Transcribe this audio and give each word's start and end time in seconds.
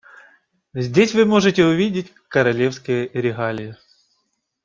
Здесь 0.73 1.13
вы 1.13 1.25
можете 1.25 1.63
увидеть 1.63 2.11
королевские 2.27 3.07
регалии. 3.13 3.77